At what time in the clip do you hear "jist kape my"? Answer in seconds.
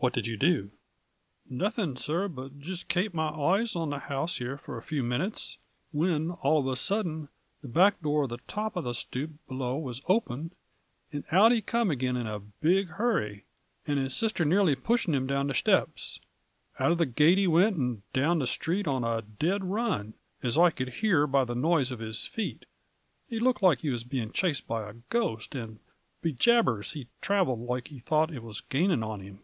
2.58-3.28